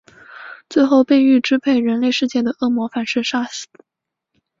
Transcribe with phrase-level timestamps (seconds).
[0.67, 3.67] 最后被欲支配人类世界的恶魔反噬杀死。